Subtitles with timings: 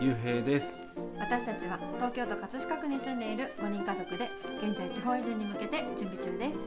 [0.00, 0.88] ゆうへいです。
[1.18, 4.30] 私たちは東京都葛飾区に住んでいる5人家族で
[4.62, 6.58] 現在地方移住に向けて準備中です。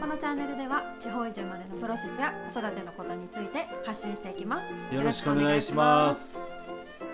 [0.00, 4.94] このチャンネルでは地方移住までのプロセスや子育てのことについて発信していきます。
[4.94, 6.48] よろしくお願いします。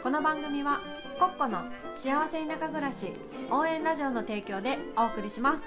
[0.00, 0.80] この番組は
[1.18, 1.64] コッコの
[1.96, 3.12] 幸せ田舎暮らし
[3.50, 5.60] 応援ラジオの提供でお送りします。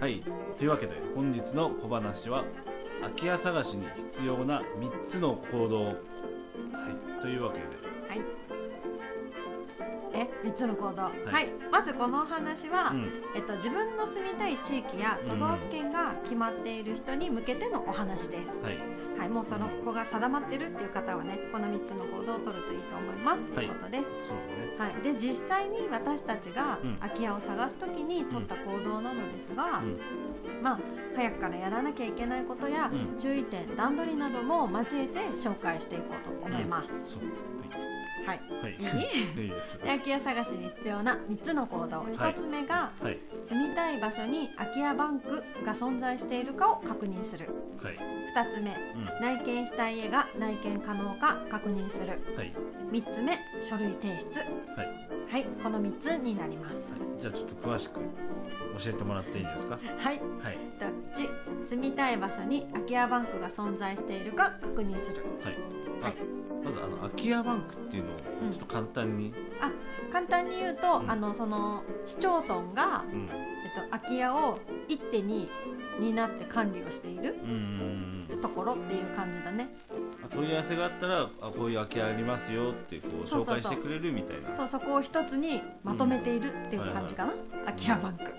[0.00, 0.24] はい。
[0.58, 2.44] というわけで本日の小話は
[3.02, 5.84] 空き家探しに必要な3つの行動。
[5.84, 5.94] はい。
[7.22, 7.83] というわけではい
[10.14, 11.02] え3つの行動。
[11.02, 11.46] はい。
[11.46, 13.12] い、まずこのお話は、うん。
[13.34, 18.78] えっと、自分の住みたい地域や都道府県が決まっている人に向けてのお話です、はい。
[19.18, 24.04] はい、もうその子が定まってるっていう方はねこの3つの行動を取るといいと思いますということです。
[24.78, 25.02] はい。
[25.02, 26.96] で実際に私たちがうん。
[26.96, 29.94] 空き家を探す時に取った行動なのですが、だね
[30.62, 30.80] まあ
[31.16, 33.18] 早くからやらなきゃいけないことや、うん。
[33.18, 37.18] 注意点段取りなども交えて紹介していこうと思います。
[37.20, 37.53] うん
[38.26, 38.72] はい、はい。
[39.44, 39.52] いい
[39.84, 41.98] 空き家探しに必要な3つの行動。
[41.98, 42.12] はい。
[42.14, 43.18] 1つ目が、はい。
[43.42, 47.48] 住みたい場所に空き家バンクが存在しているかを確認する。
[47.82, 47.98] はい。
[48.34, 49.04] 2つ目うん。
[49.20, 52.18] 内見したい家が内見可能か確認する。
[52.36, 52.52] はい。
[52.90, 54.40] 3つ目書類提出。
[54.76, 54.88] はい。
[55.30, 56.98] はいこの3つになります。
[56.98, 57.20] はい。
[57.20, 59.78] じゃあちょっと詳しく教えてもらっていいですか？
[59.98, 60.58] はい、はい。
[60.78, 65.22] と1住みたい場所に空き家バンクが存在しているか確認する。
[65.42, 65.56] はい。
[66.02, 66.14] あはい
[66.64, 68.14] まずあの空き家バンクっていうのを
[68.46, 68.52] うん。
[68.52, 69.34] ちょっと簡単に。
[70.12, 71.10] 簡単に言うと、うん。
[71.10, 73.28] あのその市町村が、うん。
[73.64, 75.50] えっと、空き家を一手に
[75.98, 79.68] 担って管理をしているうんうんうんところっていう感じだね。
[80.22, 84.54] あ問い合わせがあったらあこういう空き家ありますよってこう紹介してくれるみたいな。
[84.54, 87.32] そうそこを一つにまとめているっていう感じかな、
[87.64, 88.24] 空き家バンク。
[88.24, 88.32] はい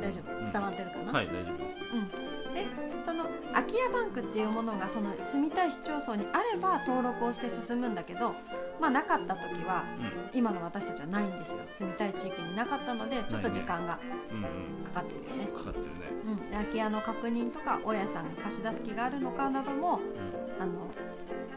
[0.00, 0.38] 大丈夫。
[0.38, 0.52] うん。
[0.52, 1.80] 伝わってるかな、はい大丈夫です。
[1.82, 2.10] うん、
[2.54, 2.66] で
[3.04, 8.34] その空き家バンクっていうものがその住みたい市町村にあれば登録をして進むんだけど
[8.80, 9.84] まあなかった時は
[10.32, 11.58] う今の私たちはないんですよ。
[11.70, 14.00] 住みたい地域になかったのでちょっと時間がん
[14.30, 14.44] うん
[14.78, 15.46] うんかかってるよね。
[15.46, 15.90] かかってるね。
[16.26, 20.00] うん、で空き家の確認とか大家さんが貸し出す気があるのかなども
[20.60, 20.90] あの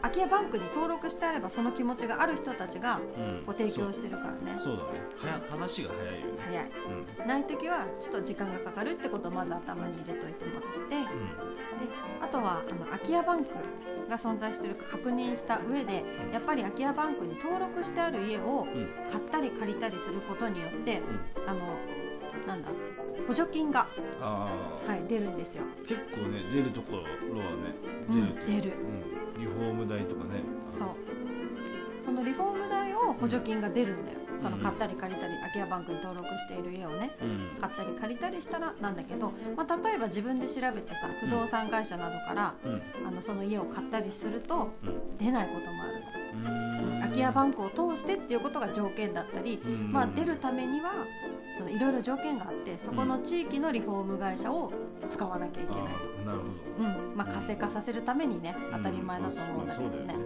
[0.08, 3.24] 空き家バンクに登録してあればその気持ちがある人たちがうん。
[3.24, 4.58] うんご提供してるからね。
[4.58, 4.76] そう。
[4.78, 5.00] そうだね。
[5.16, 6.32] はや話が早いよね。
[6.44, 6.70] 早い。
[7.20, 7.26] うん。
[7.28, 10.96] ない時はちょっと時間がかかるってことをまず頭に入れといてもらって。
[10.98, 11.06] で
[12.20, 13.54] あとはあの空き家バンク
[14.08, 16.32] が存在してるか確認した上でうん。
[16.32, 18.80] やっぱり空き家バンクに登録してある家をうん。
[18.82, 21.48] うん買ったり借りたりすることによってうん。
[21.48, 21.60] あの
[22.46, 22.68] なんだ
[23.26, 23.86] 補助金が、
[24.20, 25.64] はい、出るんですよ。
[25.86, 27.74] 結構ね出るところはね
[28.10, 28.76] うん出るう出る。
[28.78, 30.42] うんリフォーム代とかね。
[30.72, 30.88] そう。
[32.04, 37.16] そのリフォーム代を補助金が出るんだよ、そのうん買ったり借りたり空き家バンクに登録している家をね。
[37.20, 37.60] うん。
[37.60, 42.82] 買ったり借りたりしたらなんだけど、まあ、例えば自分で調べてさ不動産会社などから、うん。
[43.06, 45.18] あのその家を買ったりするとうん。
[45.18, 46.02] 出ないこともある、
[46.92, 47.00] うん。
[47.00, 49.92] 空き家バンクを通してっていうことが条件だったり、うん。
[49.92, 51.06] まあ、出るためには
[51.58, 54.72] そのいろいろ条件があってそこの地域のリフォーム会社を
[55.10, 55.88] 使わなきゃいけないと。
[55.88, 56.44] あーなるほ
[56.84, 57.16] うん。
[57.16, 60.16] まあ、活性化させるためにねど当たり前だと思うんだけどね,、まあ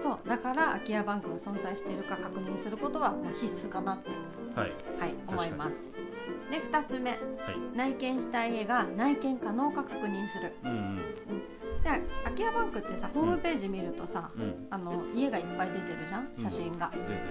[0.00, 0.18] そうね。
[0.26, 4.10] だから空き家バンクが存在しているか確認することはもう必須かなって、
[4.54, 4.72] はい。
[4.98, 5.76] はい、思います。
[6.50, 7.10] で2つ目。
[7.10, 7.18] はい。
[7.74, 10.52] 内見したい家が内見可能か確認する。
[10.64, 10.99] うん
[12.24, 14.66] 空き家バンクってさホームページ見るとさ、うん。
[14.70, 16.28] あの家がいっぱい出てるじゃん？
[16.36, 17.22] 写真が、出てるね。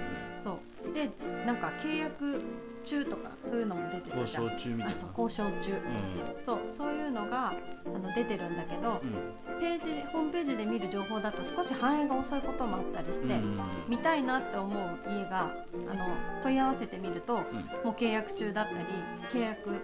[0.43, 0.59] そ
[0.89, 0.93] う。
[0.93, 1.09] で
[1.45, 2.43] なんか契約
[2.81, 4.49] 中とかそういうのも出てた交じゃん。
[4.49, 4.91] 渉中みたいな。
[4.91, 5.73] あそう交渉中。
[5.73, 6.43] うん。
[6.43, 7.53] そうそういうのがあ
[7.89, 9.59] の出てるんだけどうん。
[9.59, 13.59] ページホームページで見る情報だと少し反映が遅いこともあったりして、うん。
[13.89, 16.05] 見たいなって思う家があの
[16.41, 17.41] 問い合わせてみるとうん。
[17.41, 17.43] も
[17.87, 18.85] う契約中だったり
[19.29, 19.81] 契約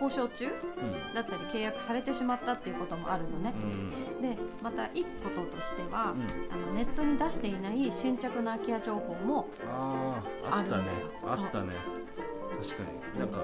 [0.00, 0.50] 交渉中う
[1.10, 1.14] ん。
[1.14, 3.52] だったり契約されてしまったっていうこともあるのね。
[3.54, 4.18] う。
[4.18, 4.22] ん。
[4.22, 6.52] でまた一こととしては、うん。
[6.52, 10.84] あのネットに出していない新着の空き家情報もあああったね。
[11.26, 11.74] あったね。
[12.62, 12.82] 確か
[13.14, 13.18] に。
[13.18, 13.38] なんか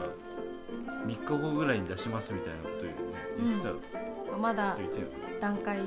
[1.06, 2.93] 3日後ぐらいに出しますみたいなこと言うね
[3.38, 3.62] 言ってた。
[4.31, 4.76] そうまだ
[5.40, 5.78] 段階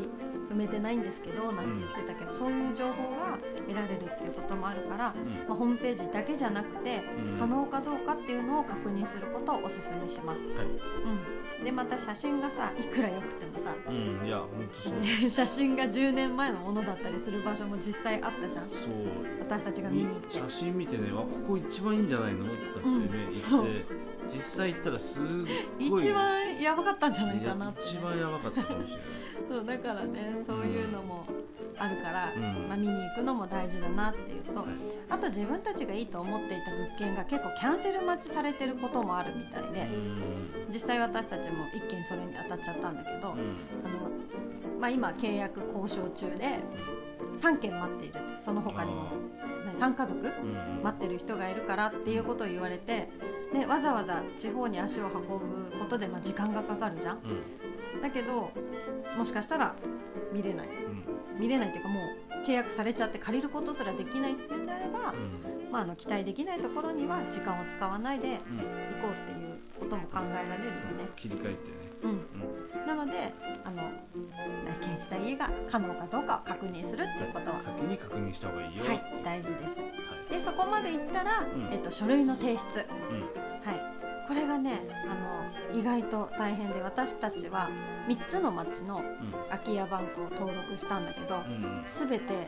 [0.51, 3.38] 埋めてないんですけどなんて言ってたけど、そういう情報が
[3.68, 5.48] 得られるっていうこともあるから、うん。
[5.48, 7.39] まあ、ホームページだけじゃなくて、うん。
[7.39, 10.42] 可能かどうかっていうのを確認することをおすすめします。
[10.42, 10.68] はい。
[11.59, 14.27] うん、でまた写真がさいくら良くてもさうん。
[14.27, 15.30] いや本当そう。
[15.30, 18.65] 写真が10年前のものだったりする場所も実際あったじゃん。
[18.65, 18.94] そう。
[19.39, 20.31] 私たちが見に行って。
[20.31, 22.45] 写真見てねわここ一番いいんじゃないの？
[22.45, 23.86] とかってね、言って
[24.33, 25.24] 実際行ったらすっ
[25.89, 29.06] ごい一番やばかったんじゃないかなって、一番やばかったかもしれない。
[29.50, 31.25] そうだからねそういうのも
[31.78, 32.68] あるから、うん。
[32.68, 34.66] まあ、見に行くのも大事だなっていうと、はい。
[35.10, 40.72] あと自分たちがいいと思っていた物件が結構キャンセル待ちされてることもあるみたいで、うん。
[40.72, 43.36] 実際私たちも一件それに当たっちゃったんだけど、うん。
[43.84, 44.12] あの
[44.80, 46.60] まあ、今契約交渉中で
[47.38, 49.07] 3件待っているってその他にも
[49.74, 50.22] 3家族
[50.84, 53.10] 待ってる人がいるからっていうことを言われて
[53.53, 57.19] でわざわざ地方に足を運ぶことで、まあ、時間がかかるじゃん。
[57.95, 58.01] うん。
[58.01, 58.51] だけど
[59.18, 59.75] もしかしたら
[60.31, 60.68] 見れない。
[60.68, 60.71] う
[61.38, 61.39] ん。
[61.39, 65.13] 見れないっていうかもう契約されちゃって借りることすらできないっていうんであれば、
[65.71, 68.59] まあ、あの期待できないところには時間を使わないでうん。
[68.59, 71.09] うん行こうっていうことも考えられるよね。
[71.15, 71.92] 切り替えてね。
[72.03, 73.31] うん、なので
[73.63, 73.83] あの
[74.81, 78.86] 内見した家が可能かどうかを確認するっていうことは、先に確認した方がいいよ。
[78.86, 79.80] はい、大事です。
[79.80, 79.86] は
[80.30, 80.33] い。
[80.33, 81.69] でそこまで行ったら、ん。
[81.71, 82.86] えっと、書類の提出、
[83.63, 87.69] はい、うんこれがねあの意外と大変で私たちは
[88.08, 89.02] 3つの町の
[89.50, 91.84] 空き家バンクを登録したんだけど、うんうん。
[91.86, 92.48] 全て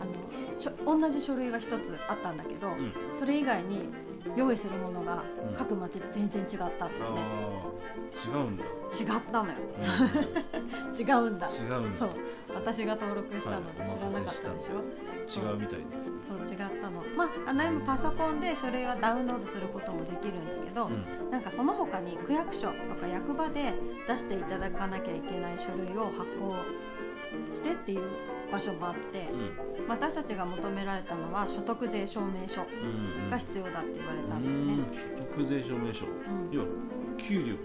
[0.00, 2.92] あのしょ同じ書類が1つあったんだけど、うん。
[3.18, 3.88] それ以外に
[4.36, 5.54] 用意するものがうん。
[5.54, 8.64] 各町で全然違ったんだよね、あー違うんだ。
[8.64, 9.82] 違ったのよ、う
[10.96, 11.46] 違うんだ。
[11.48, 11.98] ん違うんだ。
[11.98, 12.10] そう。
[12.54, 13.90] 私が登録したのではい。
[13.90, 16.12] 知らなかったでしょ、違うみたいです。
[16.12, 17.02] ねそう違ったの。
[17.16, 21.30] まああの今パソコンで書類はダウンロードすることもできるんだけど、うん。
[21.30, 23.74] なんかその他に区役所とか役場で
[24.08, 26.54] 出していただかなきゃいけない書類を発行
[27.54, 28.02] してっていう
[28.50, 29.28] 場所もあって、
[29.88, 33.30] 私たちが求められたのは所得税証明書うんうん。
[33.30, 34.94] が必要だって言われたうんだよね、ん。
[34.94, 36.06] 所得税証明書。
[36.06, 36.50] うん。
[36.52, 36.66] 要は
[37.16, 37.56] 給料。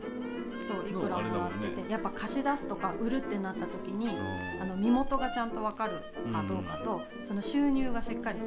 [0.67, 4.09] そういくらもらってて、やっぱ貸し出すとか売るってなった時に、
[4.59, 5.99] ああの身元がちゃんと分かる
[6.31, 8.39] かどうかと、その収入がしっかり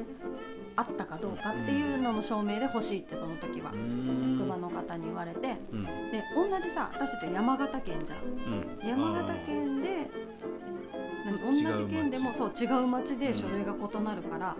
[0.76, 5.84] あったかどうかっていうのの証明で欲しいってその時は役場の方に言われてうん。
[5.84, 8.18] で同じさ私たちは山形県じゃん。
[8.20, 8.88] うん。
[8.88, 9.35] 山形
[11.62, 12.18] 同違う町じ県で。
[12.18, 14.56] もそう違う町で書類が異なるから、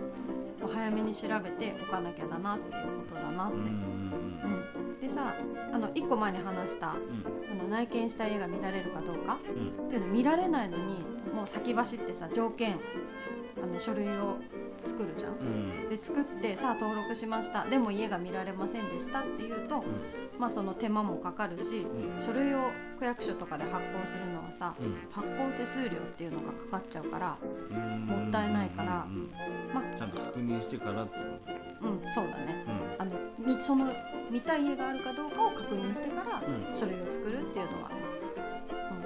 [0.59, 3.57] もう早めに調べておかなきゃだなっていうことだなって。
[3.57, 3.97] うん
[5.01, 5.35] でさ
[5.71, 6.95] あの1個前に話したあ
[7.55, 12.79] の内見した家が見られるかどうかっていうの見られないのにもう先走ってさ条件
[13.61, 14.37] あの書類を
[14.87, 15.33] 作るじゃん。
[15.33, 15.89] うん。
[15.89, 17.65] で作ってさあ登録しました。
[17.65, 19.83] でも家が見られませんでしたっていうと、
[20.39, 22.25] まあその手間もかかるしうん。
[22.25, 24.95] 書類を区役所とかで発行するのはさうん。
[25.11, 27.37] 発行手数料っていうのがかかっちゃうから
[27.69, 28.05] うん。
[28.05, 29.29] もったいないからうんうん
[29.73, 31.13] まちゃんと確認してからって
[31.81, 32.65] こうんそうだね。
[32.97, 33.91] とあのみその
[34.31, 36.75] 見たい家があるかどうかを確認してからうん。
[36.75, 38.16] 書類を作るっていうのは、うん、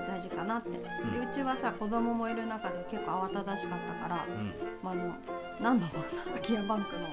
[0.08, 0.70] 大事かなって。
[0.70, 1.30] でうん。
[1.30, 4.54] うちはさ子供もいる中で結構慌ただしかったから、うん。
[4.82, 5.14] まあ、あの
[5.60, 7.08] 何度もさ空き家バンクの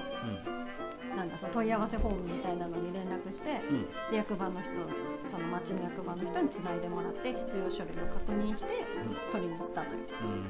[0.53, 1.15] うん。
[1.15, 3.85] なんださ問い合わせフォームみたいなのに連絡してうん。
[4.11, 4.69] で役場の人
[5.29, 8.85] その町の役場の人につないでもらって必要書類を確認して
[9.31, 9.95] 取りに行ったのよ。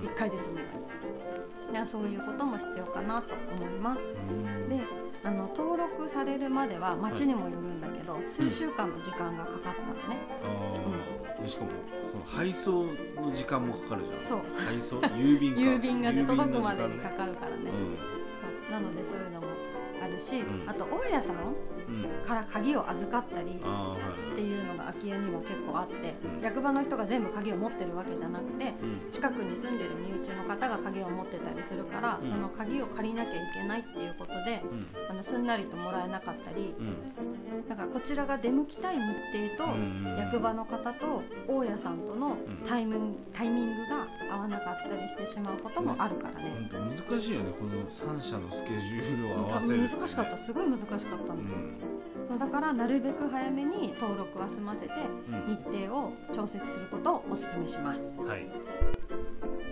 [0.02, 0.08] うん。
[0.08, 1.10] 1回で済むように。
[1.68, 4.02] だからそういうことも必要かなと思います。
[4.02, 4.70] うん。
[4.70, 4.84] で
[5.24, 11.42] あの登録されるまでは町にもよるんだけど、数週間の時間がかかったのね、あー。
[11.42, 11.72] でしかも
[12.36, 12.86] 配送
[13.16, 14.20] の時間もかかるじゃん。
[14.20, 14.42] そう。
[14.66, 15.62] 配送郵便か。
[15.62, 17.72] 郵便がね届くまでにかかるからね、
[18.68, 19.48] そうなのでそういうのも
[20.04, 20.70] あるし、うん。
[20.70, 21.36] あと大家さん
[22.24, 26.42] から鍵を預かったりっていうのが空き家には結構あって、うん。
[26.42, 29.12] 役場の人が全部鍵を持ってるわけじゃなくてうん。
[29.12, 32.30] 近くに住んでる身内の方が鍵を持ってたりするから、うん。
[32.30, 34.88] その鍵を借りなきゃいけないっていうことでうん。
[35.10, 37.29] あのすんなりともらえなかったりうん
[37.70, 39.02] だからこちらが出向きたい日
[39.56, 42.38] 程と、うん役場の方と大家さんとのん。
[42.68, 46.70] タイミングタイミングが合わなかったりしてしまうこともあるからね。
[46.72, 52.28] 難しいよねこの三社のスケジュールを合多わせる分難しかったすごい難しかったんだよ、うん。
[52.28, 54.92] そうだからなるべく早めに登録は済ませて
[55.30, 55.58] うん。
[55.80, 58.22] 日程を調節することをお勧めします。
[58.22, 58.48] はい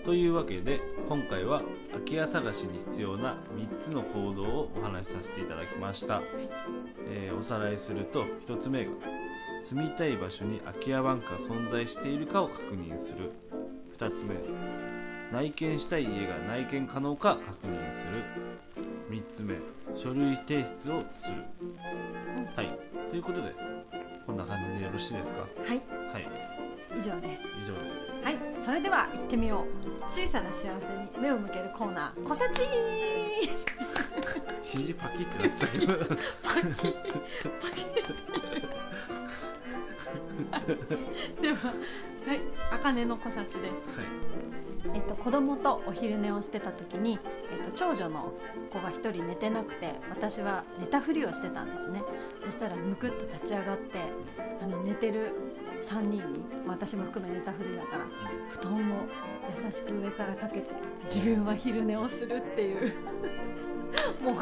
[0.08, 6.22] というわけで今回は空き家探しに必要な3つの行動をお話しさせていただきました、
[7.10, 8.92] えーおさらいすると1つ目が
[9.62, 13.32] 住みたい場所に空き家バンクが存在しているかを確認する。
[13.98, 14.36] 2つ目
[15.34, 18.24] 内見したい家が内見可能か確認する。
[19.10, 19.56] 3つ目
[19.98, 21.44] 書類提出をする、
[22.56, 22.78] はい。
[23.10, 23.54] ということで
[24.26, 25.42] こんな感じでよろしいですか？
[25.42, 25.82] はい。
[26.14, 26.28] はい。
[26.98, 27.44] 以上です。
[27.64, 27.74] 以上。
[27.74, 27.80] で
[28.24, 28.38] はい。
[28.62, 29.66] それでは行ってみよ
[30.10, 30.12] う。
[30.12, 32.66] 小さな幸せに目を向けるコーナー「こさちー!
[34.64, 36.08] 」肘パキってなってたけどパキ。
[36.08, 37.82] ッパキ。
[37.82, 37.92] ッ
[41.42, 42.42] でははい。
[42.72, 43.98] 茜のこさちです。
[43.98, 44.08] はい
[44.94, 47.20] えっと、子供とお昼寝をしてた時に、
[47.52, 48.34] えっと、長女の
[48.72, 52.02] 子が一人寝てなくて私は寝たふりをしてたんですね。
[52.44, 54.00] そしたらむくっと立ち上がって
[54.62, 55.34] あの寝てる
[55.82, 58.06] 3人に、ま、私も含め寝たふりだから
[58.50, 59.08] 布団を
[59.66, 60.68] 優しく上からかけて
[61.06, 62.94] 自分は昼寝をするっていう
[64.22, 64.36] もう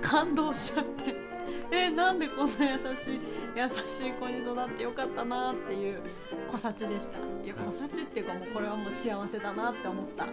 [0.00, 1.31] 感動しちゃって。
[1.70, 3.20] えなんでこんな優しい
[3.56, 6.00] 優しい子に育ってよかったなっていう
[6.48, 7.18] 小幸でした。
[7.44, 7.64] いやはい。
[7.66, 10.24] 小幸っていうかもうこれはもう幸せだなって思った。
[10.24, 10.32] はい。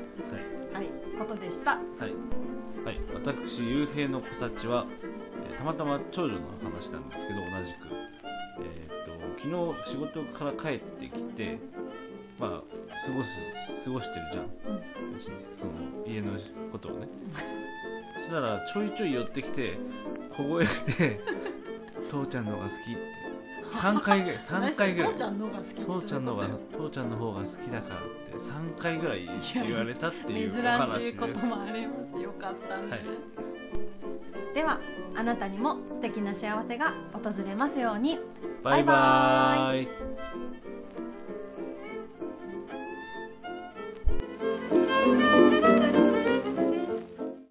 [0.74, 1.72] はいことでした。
[1.72, 2.14] はい、
[2.86, 4.86] はい、私幽閉の小幸は、
[5.52, 7.88] えーたまたま長女の話なんですけど同じく、
[8.62, 9.12] えーっと
[9.42, 11.60] 昨日仕事から帰ってきて
[12.40, 12.50] まあ
[13.06, 14.46] 過ごす過ごしてるじゃん、
[15.18, 15.74] 一日その
[16.08, 16.32] 家の
[16.72, 17.08] ことをね。
[17.34, 17.40] そ
[18.24, 19.78] したらちょいちょい寄ってきて
[20.32, 21.22] 小声で
[22.10, 23.20] 「父ちゃんの方が好き」って。
[23.70, 25.12] 3回ぐらい 3回ぐらい。
[25.12, 28.00] 父ちゃんの方が好き父ちゃんの方が父ちゃんの方が好きだからっ
[28.32, 31.46] て3回ぐらい言われたってというお珍話しいことです。
[31.46, 32.20] もあります。
[32.20, 33.02] よかったね、はい
[34.56, 34.64] で。
[34.64, 34.80] は
[35.16, 38.20] あなたにも素敵な幸せが訪れますように
[38.64, 39.88] バイバイ